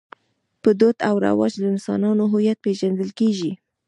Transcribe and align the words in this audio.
په 0.63 0.69
دود 0.79 0.97
او 1.07 1.15
رواج 1.27 1.51
د 1.59 1.63
انسانانو 1.73 2.23
هویت 2.33 2.57
پېژندل 2.65 3.09
کېږي. 3.19 3.51